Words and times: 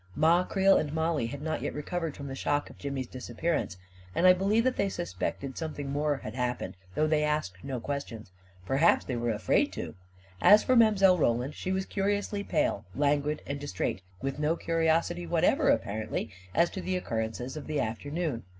Ma 0.15 0.43
Creel 0.43 0.77
and 0.77 0.93
Mollie 0.93 1.27
had 1.27 1.43
not 1.43 1.61
yet 1.61 1.75
recovered 1.75 2.17
from 2.17 2.25
the 2.25 2.33
shock 2.33 2.71
of 2.71 2.77
Jimmy's 2.79 3.05
disappearance; 3.05 3.77
and 4.15 4.25
I 4.25 4.33
believe 4.33 4.63
that 4.63 4.75
they 4.75 4.89
suspected 4.89 5.59
something 5.59 5.91
more 5.91 6.17
had 6.17 6.33
happened, 6.33 6.75
though 6.95 7.05
they 7.05 7.21
asked 7.23 7.63
no 7.63 7.79
questions. 7.79 8.31
Perhaps 8.65 9.05
they 9.05 9.15
were 9.15 9.29
afraid 9.29 9.71
to 9.73 9.93
I 10.41 10.53
As 10.53 10.63
for 10.63 10.75
Mile. 10.75 11.19
Roland, 11.19 11.53
she 11.53 11.71
was 11.71 11.85
curiously 11.85 12.43
pale, 12.43 12.83
lan 12.95 13.21
guid, 13.21 13.43
and 13.45 13.59
distrait, 13.59 14.01
with 14.23 14.39
no 14.39 14.55
curiosity 14.55 15.27
whatever, 15.27 15.71
ap 15.71 15.83
parently, 15.83 16.31
as 16.55 16.71
to 16.71 16.81
the 16.81 16.97
occurrences 16.97 17.55
of 17.55 17.67
the 17.67 17.79
afternoon. 17.79 18.41